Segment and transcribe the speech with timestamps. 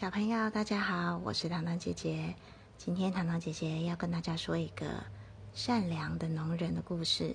[0.00, 2.32] 小朋友，大家好，我是糖糖姐姐。
[2.76, 4.86] 今天糖糖姐姐要跟大家说一个
[5.52, 7.34] 善良的农人的故事。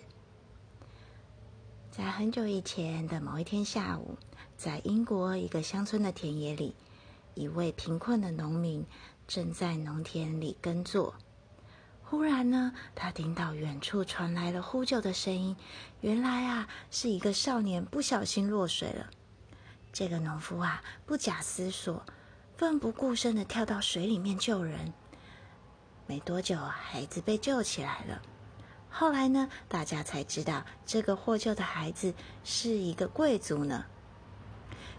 [1.91, 4.17] 在很久以前的某一天下午，
[4.55, 6.73] 在英国一个乡村的田野里，
[7.33, 8.85] 一位贫困的农民
[9.27, 11.15] 正在农田里耕作。
[12.01, 15.53] 忽然呢，他听到远处传来了呼救的声音。
[15.99, 19.09] 原来啊，是一个少年不小心落水了。
[19.91, 22.01] 这个农夫啊，不假思索。
[22.63, 24.93] 奋不顾身的跳到水里面救人，
[26.07, 28.21] 没多久，孩子被救起来了。
[28.89, 32.13] 后来呢，大家才知道这个获救的孩子
[32.45, 33.83] 是一个贵族呢。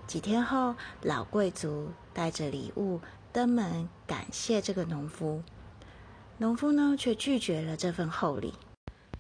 [0.07, 3.01] 几天后，老贵族带着礼物
[3.33, 5.43] 登门感谢这个农夫，
[6.37, 8.53] 农夫呢却拒绝了这份厚礼。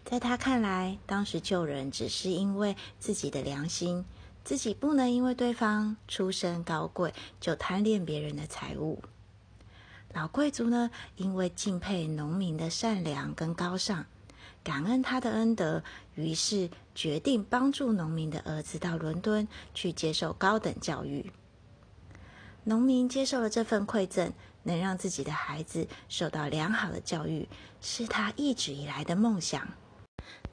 [0.04, 4.04] 在他看来，当时救人只是因为自己的良心。
[4.44, 9.02] 自己不能因为对方出身高贵就贪恋别人的财物。
[10.12, 14.04] 老贵族呢，因为敬佩农民的善良跟高尚，
[14.62, 15.82] 感恩他的恩德，
[16.14, 21.32] 于是决定帮助农民的儿子到伦敦去接受高等教育。
[22.64, 27.48] 农民接受了这份馈赠，能让自己的孩子受到良好的教育，
[27.80, 29.66] 是他一直以来的梦想。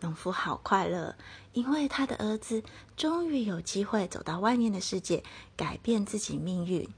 [0.01, 1.15] 农夫好快乐，
[1.53, 2.63] 因为他的儿子
[2.97, 5.23] 终于有机会走到外面的世界，
[5.55, 6.89] 改变自己命运。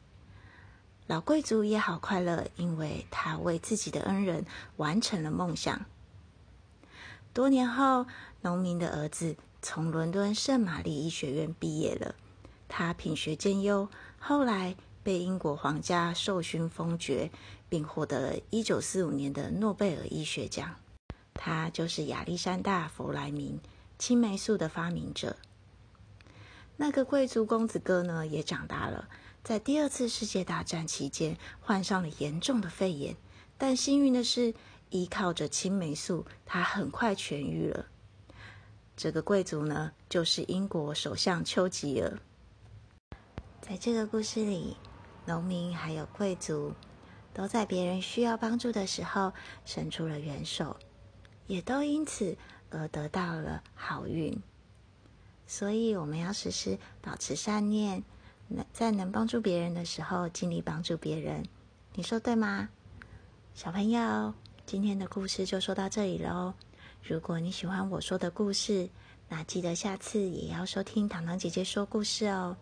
[1.05, 4.45] 老贵族也好快乐，因为他为自己的恩人
[4.77, 5.85] 完成了梦想。
[7.33, 8.05] 多年后，
[8.41, 12.15] 农民的儿子从伦敦圣玛丽医学院毕业了，
[12.69, 17.29] 他品学兼优，后来被英国皇家授勋封爵，
[17.67, 20.75] 并获得了一九四五年的诺贝尔医学奖。
[21.45, 23.59] 他就是亚历山大·弗莱明，
[23.99, 25.35] 青霉素的发明者。
[26.77, 29.09] 那个贵族公子哥呢，也长大了，
[29.43, 33.17] 在第二次世界大战期间患上了严重的肺炎，
[33.57, 34.53] 但幸运的是，
[34.89, 37.87] 依靠着青霉素，他很快痊愈了。
[38.95, 42.19] 这个贵族呢，就是英国首相丘吉尔。
[43.59, 44.77] 在这个故事里，
[45.25, 46.71] 农民还有贵族，
[47.33, 49.33] 都在别人需要帮助的时候
[49.65, 50.77] 伸出了援手。
[51.53, 52.35] 也都因此
[52.71, 54.41] 而得到了好运，
[55.45, 58.01] 所以我们要时时保持善念，
[58.71, 61.45] 在能帮助别人的时候尽力帮助别人。
[61.93, 62.69] 你说对吗？
[63.53, 64.33] 小朋友，
[64.65, 66.55] 今天的故事就说到这里喽。
[67.03, 68.89] 如果你喜欢我说的故事，
[69.29, 72.57] 那记得下次也要收听糖糖姐姐说故事哦。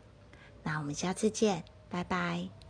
[0.63, 2.61] 那我们下次见，拜拜。